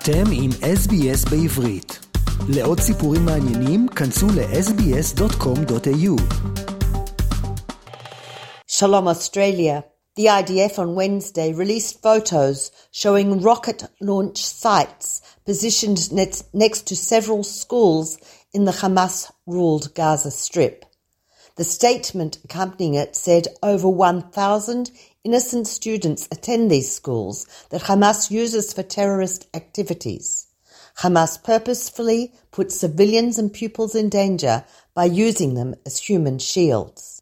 אתם 0.00 0.24
עם 0.32 0.50
SBS 0.50 1.30
בעברית. 1.30 1.98
לעוד 2.48 2.80
סיפורים 2.80 3.24
מעניינים, 3.24 3.88
כנסו 3.88 4.26
ל-sbs.com.au. 4.26 6.20
Shalom 8.68 9.06
Australia. 9.08 9.84
The 10.18 10.26
IDF 10.40 10.78
on 10.78 10.94
Wednesday 10.94 11.52
released 11.52 12.02
photos 12.02 12.70
showing 12.90 13.40
rocket 13.42 13.80
launch 14.00 14.38
sites 14.64 15.22
positioned 15.44 16.00
next 16.62 16.80
to 16.88 16.94
several 16.96 17.42
schools 17.42 18.08
in 18.56 18.64
the 18.64 18.76
Hamas 18.80 19.30
ruled 19.46 19.94
Gaza 19.94 20.30
Strip. 20.30 20.76
The 21.61 21.65
statement 21.65 22.39
accompanying 22.43 22.95
it 22.95 23.15
said 23.15 23.47
over 23.61 23.87
1,000 23.87 24.89
innocent 25.23 25.67
students 25.67 26.27
attend 26.31 26.71
these 26.71 26.91
schools 26.91 27.45
that 27.69 27.83
Hamas 27.83 28.31
uses 28.31 28.73
for 28.73 28.81
terrorist 28.81 29.45
activities. 29.53 30.47
Hamas 31.01 31.37
purposefully 31.43 32.33
puts 32.49 32.79
civilians 32.79 33.37
and 33.37 33.53
pupils 33.53 33.93
in 33.93 34.09
danger 34.09 34.65
by 34.95 35.05
using 35.05 35.53
them 35.53 35.75
as 35.85 35.99
human 35.99 36.39
shields 36.39 37.20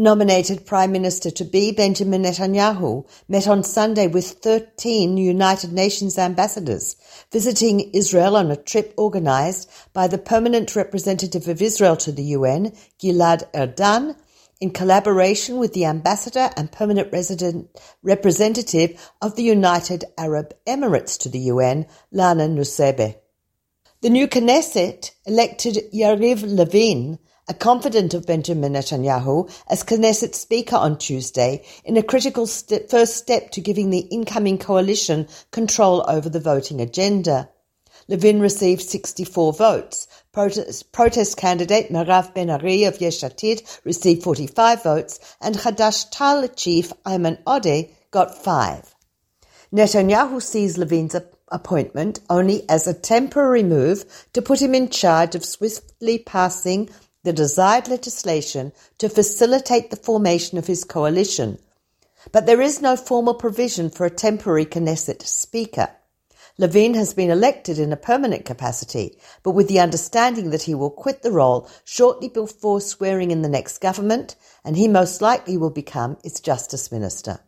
nominated 0.00 0.64
Prime 0.64 0.92
Minister 0.92 1.30
to 1.30 1.44
be 1.44 1.72
Benjamin 1.72 2.22
Netanyahu 2.22 3.06
met 3.28 3.46
on 3.46 3.62
Sunday 3.62 4.06
with 4.06 4.30
13 4.42 5.18
United 5.18 5.74
Nations 5.74 6.16
ambassadors 6.16 6.96
visiting 7.30 7.90
Israel 7.92 8.34
on 8.34 8.50
a 8.50 8.56
trip 8.56 8.94
organized 8.96 9.70
by 9.92 10.08
the 10.08 10.16
permanent 10.16 10.74
representative 10.74 11.46
of 11.48 11.60
Israel 11.60 11.98
to 11.98 12.12
the 12.12 12.22
UN, 12.22 12.72
Gilad 12.98 13.44
Erdan, 13.52 14.16
in 14.58 14.70
collaboration 14.70 15.58
with 15.58 15.74
the 15.74 15.84
ambassador 15.84 16.48
and 16.56 16.72
permanent 16.72 17.12
resident 17.12 17.68
representative 18.02 19.12
of 19.20 19.36
the 19.36 19.42
United 19.42 20.06
Arab 20.16 20.54
Emirates 20.66 21.18
to 21.18 21.28
the 21.28 21.40
UN, 21.40 21.86
Lana 22.10 22.48
Nusseibeh. 22.48 23.16
The 24.00 24.08
new 24.08 24.26
Knesset 24.26 25.10
elected 25.26 25.92
Yariv 25.92 26.42
Levin 26.42 27.18
a 27.50 27.54
confidant 27.54 28.14
of 28.14 28.28
Benjamin 28.28 28.74
Netanyahu 28.74 29.50
as 29.66 29.82
Knesset 29.82 30.36
Speaker 30.36 30.76
on 30.76 30.96
Tuesday 30.96 31.64
in 31.84 31.96
a 31.96 32.02
critical 32.02 32.46
st- 32.46 32.88
first 32.88 33.16
step 33.16 33.50
to 33.50 33.60
giving 33.60 33.90
the 33.90 34.06
incoming 34.12 34.56
coalition 34.56 35.26
control 35.50 36.04
over 36.06 36.28
the 36.28 36.38
voting 36.38 36.80
agenda. 36.80 37.48
Levin 38.06 38.38
received 38.38 38.82
64 38.82 39.52
votes. 39.54 40.06
Protest, 40.30 40.92
protest 40.92 41.36
candidate 41.36 41.90
Merav 41.90 42.32
Ben 42.34 42.50
Ari 42.50 42.84
of 42.84 43.00
Yesh 43.00 43.22
Atid 43.22 43.80
received 43.84 44.22
45 44.22 44.84
votes, 44.84 45.18
and 45.40 45.56
Hadash 45.56 46.08
Ta'al 46.12 46.46
chief 46.46 46.92
Ayman 47.04 47.42
Odeh 47.42 47.90
got 48.12 48.44
five. 48.44 48.94
Netanyahu 49.74 50.40
sees 50.40 50.78
Levin's 50.78 51.16
appointment 51.48 52.20
only 52.30 52.62
as 52.68 52.86
a 52.86 52.94
temporary 52.94 53.64
move 53.64 54.04
to 54.34 54.40
put 54.40 54.62
him 54.62 54.72
in 54.72 54.88
charge 54.88 55.34
of 55.34 55.44
swiftly 55.44 56.18
passing 56.18 56.88
the 57.22 57.32
desired 57.32 57.88
legislation 57.88 58.72
to 58.98 59.08
facilitate 59.08 59.90
the 59.90 59.96
formation 59.96 60.58
of 60.58 60.66
his 60.66 60.84
coalition, 60.84 61.58
but 62.32 62.46
there 62.46 62.60
is 62.60 62.82
no 62.82 62.96
formal 62.96 63.34
provision 63.34 63.90
for 63.90 64.06
a 64.06 64.10
temporary 64.10 64.66
Knesset 64.66 65.22
speaker. 65.22 65.88
Levin 66.58 66.94
has 66.94 67.14
been 67.14 67.30
elected 67.30 67.78
in 67.78 67.92
a 67.92 67.96
permanent 67.96 68.44
capacity, 68.44 69.18
but 69.42 69.52
with 69.52 69.68
the 69.68 69.80
understanding 69.80 70.50
that 70.50 70.62
he 70.64 70.74
will 70.74 70.90
quit 70.90 71.22
the 71.22 71.32
role 71.32 71.68
shortly 71.84 72.28
before 72.28 72.80
swearing 72.80 73.30
in 73.30 73.40
the 73.40 73.48
next 73.48 73.78
government, 73.78 74.36
and 74.64 74.76
he 74.76 74.86
most 74.86 75.22
likely 75.22 75.56
will 75.56 75.70
become 75.70 76.18
its 76.22 76.40
justice 76.40 76.92
minister. 76.92 77.40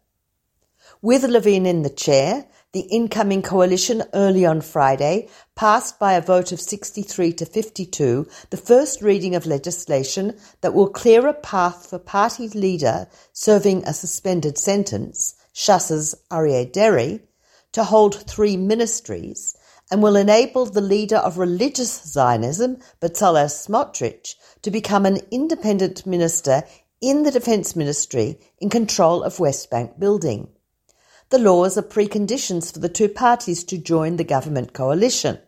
With 1.02 1.24
Levin 1.24 1.66
in 1.66 1.82
the 1.82 1.90
chair, 1.90 2.46
the 2.72 2.88
incoming 2.90 3.42
coalition 3.42 4.02
early 4.14 4.46
on 4.46 4.60
Friday 4.62 5.28
passed 5.54 5.98
by 5.98 6.14
a 6.14 6.22
vote 6.22 6.52
of 6.52 6.60
63 6.60 7.34
to 7.34 7.44
52 7.44 8.26
the 8.48 8.56
first 8.56 9.02
reading 9.02 9.34
of 9.34 9.44
legislation 9.44 10.38
that 10.62 10.72
will 10.72 10.88
clear 10.88 11.26
a 11.26 11.34
path 11.34 11.86
for 11.90 11.98
party 11.98 12.48
leader 12.48 13.06
serving 13.34 13.84
a 13.84 13.92
suspended 13.92 14.56
sentence, 14.56 15.34
Shas's 15.52 16.14
Aryeh 16.30 16.72
Deri, 16.72 17.20
to 17.72 17.84
hold 17.84 18.14
three 18.26 18.56
ministries 18.56 19.54
and 19.90 20.02
will 20.02 20.16
enable 20.16 20.64
the 20.64 20.80
leader 20.80 21.16
of 21.16 21.36
religious 21.36 22.02
Zionism, 22.04 22.78
Bezalel 23.02 23.50
Smotrich, 23.50 24.34
to 24.62 24.70
become 24.70 25.04
an 25.04 25.18
independent 25.30 26.06
minister 26.06 26.64
in 27.02 27.24
the 27.24 27.30
defense 27.30 27.76
ministry 27.76 28.40
in 28.58 28.70
control 28.70 29.22
of 29.22 29.40
West 29.40 29.68
Bank 29.68 29.98
building. 29.98 30.48
The 31.32 31.38
laws 31.38 31.78
are 31.78 31.82
preconditions 31.82 32.70
for 32.70 32.78
the 32.78 32.90
two 32.90 33.08
parties 33.08 33.64
to 33.64 33.78
join 33.78 34.16
the 34.16 34.22
government 34.22 34.74
coalition. 34.74 35.38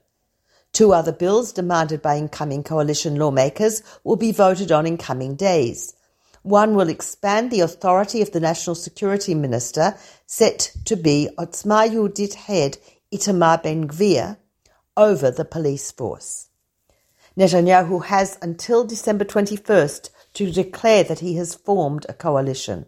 Two 0.72 0.94
other 0.94 1.12
bills 1.12 1.52
demanded 1.52 2.00
by 2.00 2.16
incoming 2.16 2.62
coalition 2.62 3.16
lawmakers 3.16 3.82
will 4.02 4.16
be 4.16 4.32
voted 4.32 4.72
on 4.72 4.86
in 4.86 4.96
coming 4.96 5.36
days. 5.36 5.94
One 6.40 6.74
will 6.74 6.88
expand 6.88 7.50
the 7.50 7.60
authority 7.60 8.22
of 8.22 8.32
the 8.32 8.40
National 8.40 8.74
Security 8.74 9.34
Minister, 9.34 9.94
set 10.24 10.72
to 10.86 10.96
be 10.96 11.28
Otzma 11.36 11.90
Yehudit 11.90 12.32
head 12.32 12.78
Itamar 13.12 13.62
Ben 13.62 13.86
Gvir, 13.86 14.38
over 14.96 15.30
the 15.30 15.44
police 15.44 15.90
force. 15.90 16.48
Netanyahu 17.36 18.06
has 18.06 18.38
until 18.40 18.86
December 18.86 19.26
21st 19.26 20.08
to 20.32 20.50
declare 20.50 21.04
that 21.04 21.18
he 21.18 21.36
has 21.36 21.54
formed 21.54 22.06
a 22.08 22.14
coalition. 22.14 22.86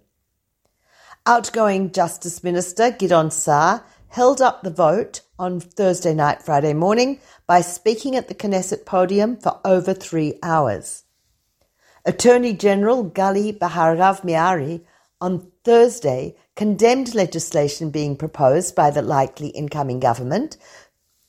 Outgoing 1.29 1.91
Justice 1.91 2.45
Minister 2.45 2.93
Gideon 2.93 3.33
Saar 3.33 3.85
held 4.11 4.41
up 4.41 4.63
the 4.63 4.71
vote 4.71 5.23
on 5.41 5.59
Thursday 5.59 6.15
night, 6.15 6.41
Friday 6.41 6.73
morning 6.73 7.19
by 7.49 7.63
speaking 7.63 8.15
at 8.15 8.29
the 8.29 8.35
Knesset 8.35 8.87
podium 8.87 9.37
for 9.37 9.59
over 9.65 9.93
three 9.93 10.39
hours. 10.41 11.03
Attorney 12.05 12.53
General 12.53 13.11
Gali 13.11 13.59
Baharav 13.59 14.23
Miara 14.23 14.81
on 15.21 15.51
Thursday 15.65 16.37
condemned 16.55 17.13
legislation 17.13 17.91
being 17.91 18.17
proposed 18.17 18.77
by 18.77 18.91
the 18.91 19.03
likely 19.03 19.49
incoming 19.49 19.99
government, 19.99 20.57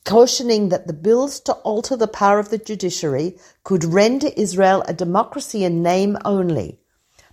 cautioning 0.06 0.70
that 0.70 0.86
the 0.86 0.94
bills 0.94 1.40
to 1.40 1.54
alter 1.54 1.98
the 1.98 2.08
power 2.08 2.38
of 2.38 2.52
the 2.52 2.60
judiciary 2.60 3.36
could 3.64 3.84
render 3.84 4.28
Israel 4.38 4.84
a 4.88 4.94
democracy 4.94 5.64
in 5.64 5.82
name 5.82 6.20
only. 6.24 6.78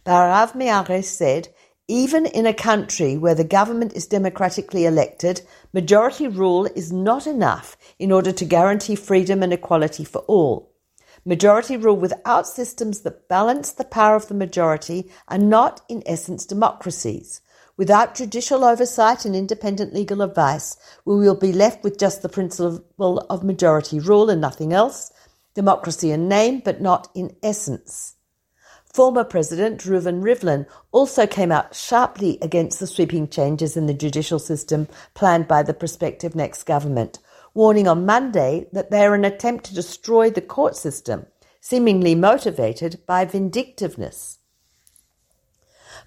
Baharav 0.06 0.54
Miari 0.54 1.04
said 1.04 1.48
even 1.88 2.24
in 2.24 2.46
a 2.46 2.54
country 2.54 3.16
where 3.16 3.34
the 3.34 3.44
government 3.44 3.92
is 3.92 4.06
democratically 4.06 4.86
elected, 4.86 5.42
majority 5.72 6.26
rule 6.26 6.64
is 6.74 6.90
not 6.90 7.26
enough 7.26 7.76
in 7.98 8.10
order 8.10 8.32
to 8.32 8.44
guarantee 8.44 8.96
freedom 8.96 9.42
and 9.42 9.52
equality 9.52 10.04
for 10.04 10.20
all. 10.20 10.72
Majority 11.26 11.76
rule 11.76 11.96
without 11.96 12.46
systems 12.46 13.00
that 13.00 13.28
balance 13.28 13.70
the 13.72 13.84
power 13.84 14.16
of 14.16 14.28
the 14.28 14.34
majority 14.34 15.10
are 15.28 15.38
not, 15.38 15.82
in 15.88 16.02
essence, 16.06 16.46
democracies. 16.46 17.42
Without 17.76 18.14
judicial 18.14 18.64
oversight 18.64 19.24
and 19.24 19.34
independent 19.34 19.92
legal 19.92 20.22
advice, 20.22 20.76
we 21.04 21.16
will 21.16 21.34
be 21.34 21.52
left 21.52 21.82
with 21.82 21.98
just 21.98 22.22
the 22.22 22.28
principle 22.28 23.18
of 23.28 23.42
majority 23.42 23.98
rule 23.98 24.30
and 24.30 24.40
nothing 24.40 24.72
else. 24.72 25.12
Democracy 25.54 26.10
in 26.10 26.28
name, 26.28 26.62
but 26.64 26.80
not 26.80 27.08
in 27.14 27.36
essence. 27.42 28.14
Former 28.94 29.24
President 29.24 29.80
Reuven 29.80 30.22
Rivlin 30.22 30.66
also 30.92 31.26
came 31.26 31.50
out 31.50 31.74
sharply 31.74 32.38
against 32.40 32.78
the 32.78 32.86
sweeping 32.86 33.26
changes 33.26 33.76
in 33.76 33.86
the 33.86 33.92
judicial 33.92 34.38
system 34.38 34.86
planned 35.14 35.48
by 35.48 35.64
the 35.64 35.74
prospective 35.74 36.36
next 36.36 36.62
government, 36.62 37.18
warning 37.54 37.88
on 37.88 38.06
Monday 38.06 38.68
that 38.72 38.92
they 38.92 39.04
are 39.04 39.16
an 39.16 39.24
attempt 39.24 39.64
to 39.64 39.74
destroy 39.74 40.30
the 40.30 40.40
court 40.40 40.76
system, 40.76 41.26
seemingly 41.60 42.14
motivated 42.14 43.00
by 43.04 43.24
vindictiveness. 43.24 44.38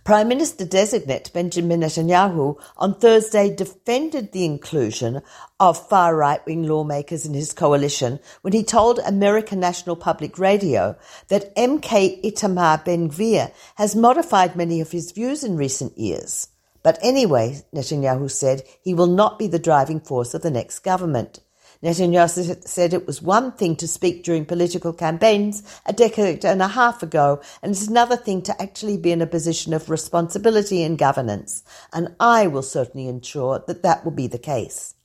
Prime 0.08 0.30
Minister 0.30 0.64
designate 0.64 1.34
Benjamin 1.34 1.82
Netanyahu 1.82 2.58
on 2.78 2.98
Thursday 2.98 3.54
defended 3.54 4.32
the 4.32 4.46
inclusion 4.46 5.22
of 5.60 5.90
far 5.90 6.16
right 6.16 6.40
wing 6.46 6.64
lawmakers 6.64 7.26
in 7.26 7.34
his 7.34 7.52
coalition 7.52 8.22
when 8.42 8.54
he 8.54 8.64
told 8.64 9.00
American 9.00 9.60
National 9.60 9.98
Public 9.98 10.40
Radio 10.40 10.96
that 11.28 11.54
MK 11.58 12.24
Itamar 12.24 12.86
Ben 12.86 13.10
Gvir 13.10 13.52
has 13.76 13.98
modified 13.98 14.56
many 14.56 14.80
of 14.80 14.92
his 14.92 15.12
views 15.12 15.44
in 15.44 15.58
recent 15.58 15.98
years. 15.98 16.48
But 16.84 16.98
anyway, 17.02 17.66
Netanyahu 17.76 18.32
said, 18.32 18.64
he 18.82 18.94
will 18.94 19.08
not 19.08 19.38
be 19.38 19.48
the 19.48 19.60
driving 19.60 20.00
force 20.00 20.34
of 20.34 20.42
the 20.42 20.50
next 20.50 20.80
government. 20.80 21.42
Netanyahu 21.84 22.68
said 22.68 22.94
it 22.94 23.06
was 23.06 23.22
one 23.22 23.52
thing 23.52 23.76
to 23.76 23.88
speak 23.88 24.24
during 24.24 24.46
political 24.46 24.94
campaigns 24.94 25.64
a 25.86 25.94
decade 25.94 26.44
and 26.44 26.62
a 26.62 26.68
half 26.68 27.04
ago, 27.04 27.40
and 27.62 27.72
it's 27.72 27.88
another 27.88 28.16
thing 28.16 28.42
to 28.44 28.62
actually 28.62 28.98
be 28.98 29.12
in 29.12 29.22
a 29.22 29.28
position 29.28 29.74
of 29.74 29.90
responsibility 29.90 30.84
and 30.84 30.98
governance. 30.98 31.64
And 31.94 32.16
I 32.20 32.48
will 32.48 32.64
certainly 32.64 33.08
ensure 33.08 33.64
that 33.68 33.84
that 33.84 34.04
will 34.04 34.12
be 34.12 34.28
the 34.28 34.40
case. 34.40 34.96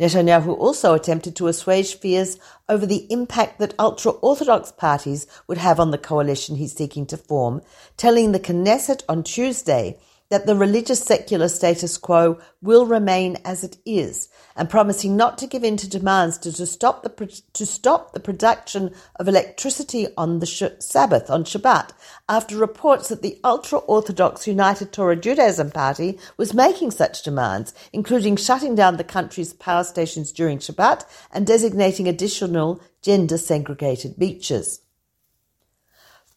Netanyahu 0.00 0.56
also 0.56 0.94
attempted 0.94 1.36
to 1.36 1.46
assuage 1.46 1.94
fears 1.94 2.38
over 2.68 2.86
the 2.86 3.06
impact 3.12 3.58
that 3.58 3.74
ultra 3.78 4.12
Orthodox 4.12 4.72
parties 4.72 5.26
would 5.46 5.58
have 5.58 5.78
on 5.78 5.90
the 5.90 5.98
coalition 5.98 6.56
he's 6.56 6.72
seeking 6.72 7.06
to 7.06 7.16
form, 7.16 7.60
telling 7.96 8.32
the 8.32 8.40
Knesset 8.40 9.02
on 9.08 9.22
Tuesday 9.22 9.98
that 10.30 10.46
the 10.46 10.56
religious 10.56 11.02
secular 11.02 11.48
status 11.48 11.98
quo 11.98 12.40
will 12.62 12.86
remain 12.86 13.36
as 13.44 13.62
it 13.62 13.76
is 13.84 14.28
and 14.56 14.70
promising 14.70 15.16
not 15.16 15.36
to 15.38 15.46
give 15.46 15.64
in 15.64 15.76
to 15.76 15.88
demands 15.88 16.38
to, 16.38 16.52
to 16.52 16.66
stop 16.66 17.02
the 17.02 17.42
to 17.52 17.66
stop 17.66 18.12
the 18.12 18.20
production 18.20 18.94
of 19.16 19.28
electricity 19.28 20.06
on 20.16 20.38
the 20.38 20.46
sh- 20.46 20.62
Sabbath 20.78 21.28
on 21.30 21.44
Shabbat 21.44 21.90
after 22.28 22.56
reports 22.56 23.08
that 23.08 23.22
the 23.22 23.38
ultra-orthodox 23.44 24.46
United 24.46 24.92
Torah 24.92 25.16
Judaism 25.16 25.70
Party 25.70 26.18
was 26.36 26.54
making 26.54 26.90
such 26.90 27.22
demands 27.22 27.74
including 27.92 28.36
shutting 28.36 28.74
down 28.74 28.96
the 28.96 29.04
country's 29.04 29.52
power 29.52 29.84
stations 29.84 30.32
during 30.32 30.58
Shabbat 30.58 31.04
and 31.32 31.46
designating 31.46 32.08
additional 32.08 32.80
gender 33.02 33.38
segregated 33.38 34.18
beaches. 34.18 34.80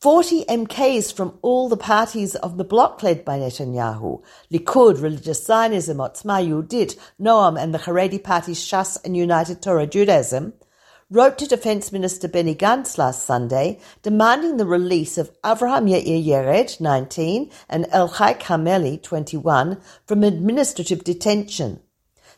40 0.03 0.43
MKs 0.49 1.15
from 1.15 1.39
all 1.41 1.69
the 1.69 1.77
parties 1.77 2.35
of 2.35 2.57
the 2.57 2.65
bloc 2.65 3.01
led 3.03 3.23
by 3.23 3.39
Netanyahu, 3.39 4.21
Likud, 4.51 5.01
Religious 5.01 5.45
Zionism, 5.45 5.99
Otzma 5.99 6.45
Yehudit, 6.45 6.99
Noam 7.21 7.57
and 7.57 7.73
the 7.73 7.77
Haredi 7.77 8.21
parties 8.21 8.59
Shas 8.59 8.97
and 9.05 9.15
United 9.15 9.61
Torah 9.61 9.87
Judaism, 9.87 10.51
wrote 11.09 11.37
to 11.37 11.47
Defense 11.47 11.93
Minister 11.93 12.27
Benny 12.27 12.53
Gantz 12.53 12.97
last 12.97 13.25
Sunday 13.25 13.79
demanding 14.01 14.57
the 14.57 14.65
release 14.65 15.17
of 15.17 15.31
Avraham 15.41 15.89
Yair 15.89 16.21
Yered, 16.21 16.81
19, 16.81 17.49
and 17.69 17.85
Elchai 17.85 18.37
Carmeli, 18.41 19.01
21, 19.01 19.79
from 20.05 20.25
administrative 20.25 21.05
detention. 21.05 21.79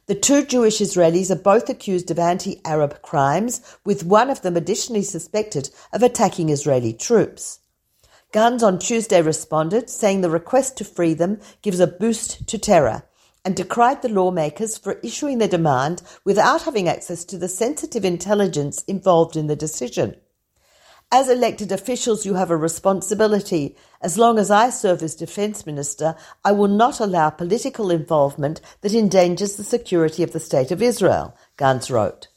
The 0.07 0.13
two 0.13 0.45
Jewish 0.45 0.81
Israelis 0.81 1.31
are 1.31 1.35
both 1.35 1.67
accused 1.67 2.11
of 2.11 2.19
anti-Arab 2.19 3.01
crimes, 3.01 3.59
with 3.83 4.05
one 4.05 4.29
of 4.29 4.43
them 4.43 4.55
additionally 4.55 5.01
suspected 5.01 5.71
of 5.91 6.03
attacking 6.03 6.49
Israeli 6.49 6.93
troops. 6.93 7.61
Gantz 8.31 8.61
on 8.61 8.77
Tuesday 8.77 9.23
responded, 9.23 9.89
saying 9.89 10.21
the 10.21 10.29
request 10.29 10.77
to 10.77 10.85
free 10.85 11.15
them 11.15 11.39
gives 11.63 11.79
a 11.79 11.87
boost 11.87 12.47
to 12.47 12.59
terror, 12.59 13.01
and 13.43 13.55
decried 13.55 14.03
the 14.03 14.09
lawmakers 14.09 14.77
for 14.77 14.99
issuing 15.01 15.39
their 15.39 15.47
demand 15.47 16.03
without 16.23 16.61
having 16.61 16.87
access 16.87 17.25
to 17.25 17.37
the 17.39 17.47
sensitive 17.47 18.05
intelligence 18.05 18.83
involved 18.83 19.35
in 19.35 19.47
the 19.47 19.55
decision. 19.55 20.15
As 21.11 21.29
elected 21.29 21.71
officials, 21.71 22.25
you 22.25 22.33
have 22.33 22.49
a 22.49 22.57
responsibility. 22.57 23.75
As 24.01 24.17
long 24.17 24.37
as 24.39 24.51
I 24.51 24.69
serve 24.69 25.01
as 25.03 25.15
defense 25.15 25.65
minister, 25.65 26.15
I 26.43 26.51
will 26.51 26.67
not 26.67 26.99
allow 26.99 27.29
political 27.29 27.91
involvement 27.91 28.59
that 28.81 28.93
endangers 28.93 29.55
the 29.55 29.63
security 29.63 30.23
of 30.23 30.33
the 30.33 30.39
state 30.39 30.71
of 30.71 30.81
Israel, 30.81 31.35
Gantz 31.57 31.89
wrote. 31.89 32.27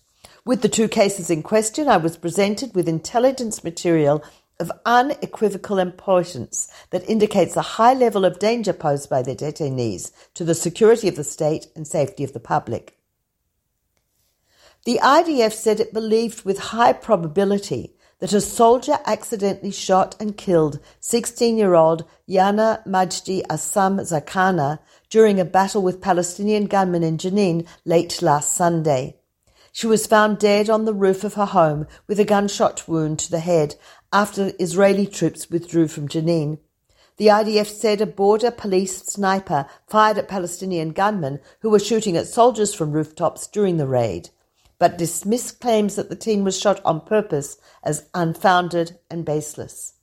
With 0.44 0.62
the 0.62 0.68
two 0.68 0.88
cases 0.88 1.30
in 1.30 1.42
question, 1.42 1.88
I 1.88 1.96
was 1.96 2.16
presented 2.16 2.74
with 2.74 2.88
intelligence 2.88 3.64
material 3.64 4.22
of 4.60 4.72
unequivocal 4.84 5.78
importance 5.78 6.68
that 6.90 7.08
indicates 7.08 7.56
a 7.56 7.62
high 7.62 7.94
level 7.94 8.24
of 8.24 8.38
danger 8.38 8.72
posed 8.72 9.08
by 9.08 9.22
the 9.22 9.36
detainees 9.36 10.10
to 10.34 10.44
the 10.44 10.54
security 10.54 11.08
of 11.08 11.16
the 11.16 11.24
state 11.24 11.68
and 11.76 11.86
safety 11.86 12.24
of 12.24 12.32
the 12.32 12.40
public. 12.40 12.98
The 14.84 15.00
IDF 15.02 15.52
said 15.52 15.80
it 15.80 15.92
believed 15.92 16.44
with 16.44 16.58
high 16.58 16.92
probability 16.92 17.94
that 18.20 18.32
a 18.32 18.40
soldier 18.40 18.98
accidentally 19.06 19.70
shot 19.70 20.16
and 20.20 20.36
killed 20.36 20.80
16-year-old 21.00 22.04
Yana 22.28 22.84
Majdi 22.86 23.42
Assam 23.48 23.98
Zakana 23.98 24.80
during 25.08 25.38
a 25.38 25.44
battle 25.44 25.82
with 25.82 26.00
Palestinian 26.00 26.66
gunmen 26.66 27.02
in 27.02 27.16
Jenin 27.16 27.66
late 27.84 28.20
last 28.20 28.52
Sunday. 28.52 29.16
She 29.72 29.86
was 29.86 30.06
found 30.06 30.38
dead 30.38 30.68
on 30.68 30.84
the 30.84 30.94
roof 30.94 31.22
of 31.22 31.34
her 31.34 31.46
home 31.46 31.86
with 32.08 32.18
a 32.18 32.24
gunshot 32.24 32.88
wound 32.88 33.20
to 33.20 33.30
the 33.30 33.38
head 33.38 33.76
after 34.12 34.52
Israeli 34.58 35.06
troops 35.06 35.48
withdrew 35.50 35.86
from 35.86 36.08
Jenin. 36.08 36.58
The 37.18 37.28
IDF 37.28 37.66
said 37.66 38.00
a 38.00 38.06
border 38.06 38.50
police 38.50 39.04
sniper 39.04 39.66
fired 39.86 40.18
at 40.18 40.28
Palestinian 40.28 40.90
gunmen 40.90 41.40
who 41.60 41.70
were 41.70 41.78
shooting 41.78 42.16
at 42.16 42.26
soldiers 42.26 42.74
from 42.74 42.92
rooftops 42.92 43.46
during 43.46 43.76
the 43.76 43.86
raid 43.86 44.30
but 44.78 44.98
dismissed 44.98 45.60
claims 45.60 45.96
that 45.96 46.08
the 46.08 46.16
teen 46.16 46.44
was 46.44 46.58
shot 46.58 46.80
on 46.84 47.00
purpose 47.00 47.56
as 47.82 48.08
unfounded 48.14 48.98
and 49.10 49.24
baseless. 49.24 49.94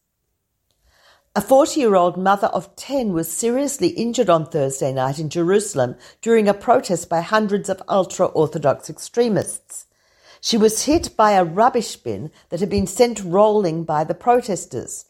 A 1.37 1.41
40 1.41 1.81
year 1.81 1.95
old 1.95 2.15
mother 2.15 2.47
of 2.47 2.75
10 2.77 3.11
was 3.11 3.29
seriously 3.29 3.89
injured 3.89 4.29
on 4.29 4.45
Thursday 4.45 4.93
night 4.93 5.19
in 5.19 5.29
Jerusalem 5.29 5.95
during 6.21 6.47
a 6.47 6.53
protest 6.53 7.09
by 7.09 7.19
hundreds 7.19 7.67
of 7.67 7.83
ultra 7.89 8.27
Orthodox 8.27 8.89
extremists. 8.89 9.85
She 10.39 10.57
was 10.57 10.85
hit 10.85 11.17
by 11.17 11.31
a 11.31 11.43
rubbish 11.43 11.97
bin 11.97 12.31
that 12.49 12.61
had 12.61 12.69
been 12.69 12.87
sent 12.87 13.21
rolling 13.21 13.83
by 13.83 14.05
the 14.05 14.13
protesters. 14.13 15.05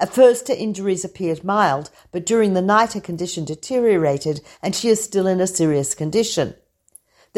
At 0.00 0.12
first, 0.12 0.48
her 0.48 0.54
injuries 0.54 1.04
appeared 1.04 1.44
mild, 1.44 1.90
but 2.10 2.26
during 2.26 2.54
the 2.54 2.62
night, 2.62 2.94
her 2.94 3.00
condition 3.00 3.44
deteriorated 3.44 4.40
and 4.62 4.74
she 4.74 4.88
is 4.88 5.02
still 5.02 5.26
in 5.26 5.40
a 5.40 5.46
serious 5.46 5.94
condition. 5.94 6.54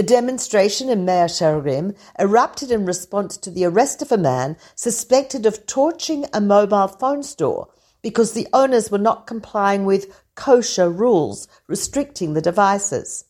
The 0.01 0.07
demonstration 0.07 0.89
in 0.89 1.05
Mea 1.05 1.29
Shearim 1.29 1.95
erupted 2.19 2.71
in 2.71 2.87
response 2.87 3.37
to 3.37 3.51
the 3.51 3.67
arrest 3.67 4.01
of 4.01 4.11
a 4.11 4.17
man 4.17 4.57
suspected 4.75 5.45
of 5.45 5.67
torching 5.67 6.25
a 6.33 6.41
mobile 6.41 6.89
phone 6.89 7.23
store 7.23 7.69
because 8.01 8.33
the 8.33 8.49
owners 8.55 8.91
were 8.91 8.97
not 8.97 9.27
complying 9.27 9.85
with 9.85 10.19
kosher 10.37 10.89
rules 10.89 11.49
restricting 11.67 12.33
the 12.33 12.41
devices. 12.41 13.27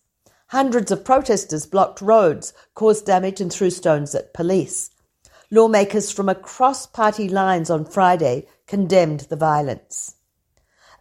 Hundreds 0.51 0.93
of 0.93 1.05
protesters 1.05 1.67
blocked 1.67 2.01
roads, 2.01 2.53
caused 2.75 3.05
damage, 3.05 3.41
and 3.41 3.53
threw 3.53 3.71
stones 3.71 4.15
at 4.15 4.33
police. 4.33 4.91
Lawmakers 5.51 6.13
from 6.13 6.29
across 6.29 6.87
party 6.87 7.29
lines 7.29 7.69
on 7.69 7.85
Friday 7.85 8.47
condemned 8.69 9.23
the 9.23 9.35
violence. 9.35 10.15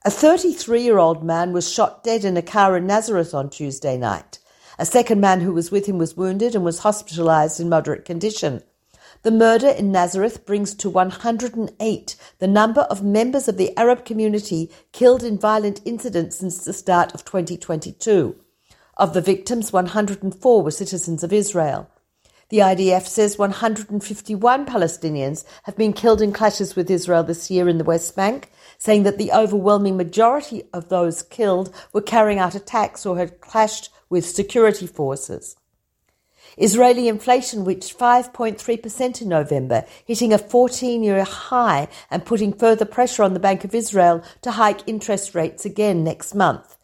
A 0.04 0.10
33 0.10 0.82
year 0.82 0.98
old 0.98 1.24
man 1.24 1.54
was 1.54 1.72
shot 1.72 2.04
dead 2.04 2.26
in 2.26 2.38
a 2.38 2.42
car 2.42 2.76
in 2.76 2.88
Nazareth 2.88 3.36
on 3.36 3.52
Tuesday 3.52 3.96
night. 3.96 4.40
A 4.80 4.86
second 4.86 5.20
man 5.20 5.42
who 5.42 5.52
was 5.52 5.72
with 5.72 5.88
him 5.88 5.98
was 5.98 6.16
wounded 6.16 6.56
and 6.56 6.64
was 6.64 6.80
hospitalized 6.80 7.60
in 7.60 7.68
moderate 7.68 8.06
condition. 8.06 8.64
The 9.24 9.30
murder 9.30 9.68
in 9.68 9.92
Nazareth 9.92 10.46
brings 10.46 10.74
to 10.76 10.90
108 10.90 12.16
the 12.38 12.48
number 12.48 12.82
of 12.84 13.04
members 13.04 13.50
of 13.50 13.58
the 13.58 13.78
Arab 13.78 14.06
community 14.06 14.72
killed 14.94 15.22
in 15.22 15.38
violent 15.38 15.82
incidents 15.84 16.38
since 16.38 16.64
the 16.64 16.72
start 16.72 17.14
of 17.14 17.26
2022. 17.26 18.38
Of 18.96 19.14
the 19.14 19.20
victims, 19.20 19.74
104 19.74 20.64
were 20.64 20.72
citizens 20.72 21.26
of 21.26 21.34
Israel. 21.34 21.90
The 22.48 22.60
IDF 22.60 23.06
says 23.06 23.38
151 23.38 24.66
Palestinians 24.66 25.44
have 25.64 25.76
been 25.76 25.92
killed 25.92 26.22
in 26.22 26.32
clashes 26.32 26.78
with 26.78 26.90
Israel 26.90 27.24
this 27.24 27.52
year 27.52 27.68
in 27.68 27.80
the 27.80 27.84
West 27.84 28.16
Bank, 28.16 28.50
saying 28.78 29.04
that 29.04 29.18
the 29.18 29.34
overwhelming 29.34 29.98
majority 29.98 30.64
of 30.72 30.88
those 30.88 31.22
killed 31.22 31.76
were 31.92 32.02
carrying 32.02 32.40
out 32.40 32.56
attacks 32.56 33.06
or 33.06 33.18
had 33.18 33.42
clashed 33.42 33.90
with 34.10 34.26
security 34.26 34.88
forces. 34.88 35.56
Israeli 36.58 37.08
inflation 37.08 37.64
reached 37.64 37.98
5.3% 37.98 39.22
in 39.22 39.30
November, 39.30 39.86
hitting 40.06 40.34
a 40.34 40.38
14 40.38 41.04
year 41.04 41.24
high 41.24 41.88
and 42.10 42.26
putting 42.26 42.54
further 42.54 42.86
pressure 42.86 43.24
on 43.24 43.34
the 43.34 43.40
Bank 43.40 43.64
of 43.64 43.76
Israel 43.76 44.24
to 44.42 44.52
hike 44.52 44.88
interest 44.88 45.36
rates 45.36 45.66
again 45.66 46.04
next 46.04 46.34
month. 46.34 46.78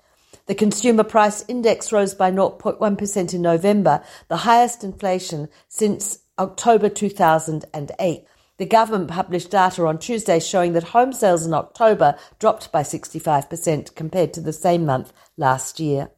The 0.48 0.56
consumer 0.56 1.04
price 1.04 1.44
index 1.48 1.92
rose 1.92 2.14
by 2.14 2.32
0.1% 2.32 3.34
in 3.34 3.42
November, 3.42 4.04
the 4.28 4.38
highest 4.38 4.84
inflation 4.84 5.50
since 5.68 6.20
October 6.38 6.88
2008. 6.88 8.28
The 8.58 8.66
government 8.66 9.10
published 9.10 9.52
data 9.52 9.86
on 9.86 9.98
Tuesday 9.98 10.40
showing 10.40 10.74
that 10.74 10.84
home 10.84 11.12
sales 11.12 11.46
in 11.46 11.54
October 11.54 12.18
dropped 12.40 12.72
by 12.72 12.84
65% 12.84 13.96
compared 13.96 14.34
to 14.34 14.42
the 14.42 14.54
same 14.54 14.86
month 14.86 15.12
last 15.36 15.80
year. 15.80 16.12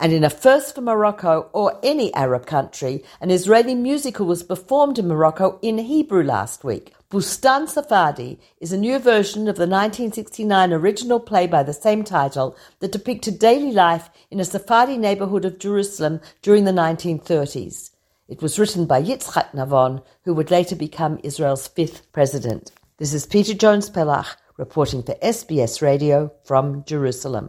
And 0.00 0.12
in 0.12 0.24
a 0.24 0.30
first 0.30 0.74
for 0.74 0.80
Morocco 0.80 1.48
or 1.52 1.78
any 1.82 2.12
Arab 2.14 2.46
country, 2.46 3.04
an 3.20 3.30
Israeli 3.30 3.76
musical 3.76 4.26
was 4.26 4.42
performed 4.42 4.98
in 4.98 5.06
Morocco 5.06 5.58
in 5.62 5.78
Hebrew 5.78 6.24
last 6.24 6.64
week. 6.64 6.92
Bustan 7.10 7.68
Sefaradi 7.68 8.38
is 8.58 8.72
a 8.72 8.76
new 8.76 8.98
version 8.98 9.42
of 9.42 9.54
the 9.54 9.68
1969 9.68 10.72
original 10.72 11.20
play 11.20 11.46
by 11.46 11.62
the 11.62 11.72
same 11.72 12.02
title 12.02 12.56
that 12.80 12.90
depicted 12.90 13.38
daily 13.38 13.70
life 13.70 14.10
in 14.32 14.40
a 14.40 14.44
Sephardi 14.44 14.98
neighborhood 14.98 15.44
of 15.44 15.60
Jerusalem 15.60 16.20
during 16.42 16.64
the 16.64 16.72
1930s. 16.72 17.90
It 18.26 18.42
was 18.42 18.58
written 18.58 18.86
by 18.86 19.00
Yitzhak 19.00 19.52
Navon, 19.52 20.02
who 20.24 20.34
would 20.34 20.50
later 20.50 20.74
become 20.74 21.20
Israel's 21.22 21.68
fifth 21.68 22.10
president. 22.10 22.72
This 22.98 23.14
is 23.14 23.26
Peta 23.26 23.54
Jones 23.54 23.88
Pellach 23.90 24.36
reporting 24.56 25.04
for 25.04 25.14
SBS 25.16 25.82
Radio 25.82 26.32
from 26.44 26.84
Jerusalem. 26.84 27.48